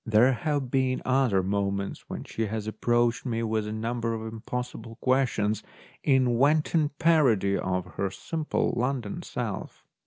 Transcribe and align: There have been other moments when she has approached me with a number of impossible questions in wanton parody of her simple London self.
There 0.03 0.33
have 0.33 0.71
been 0.71 0.99
other 1.05 1.43
moments 1.43 2.09
when 2.09 2.23
she 2.23 2.47
has 2.47 2.65
approached 2.65 3.23
me 3.23 3.43
with 3.43 3.67
a 3.67 3.71
number 3.71 4.15
of 4.15 4.33
impossible 4.33 4.95
questions 4.95 5.61
in 6.03 6.39
wanton 6.39 6.89
parody 6.97 7.55
of 7.55 7.85
her 7.85 8.09
simple 8.09 8.73
London 8.75 9.21
self. 9.21 9.85